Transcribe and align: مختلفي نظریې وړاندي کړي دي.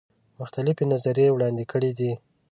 مختلفي 0.39 0.83
نظریې 0.93 1.27
وړاندي 1.33 1.65
کړي 1.71 1.91
دي. 1.99 2.11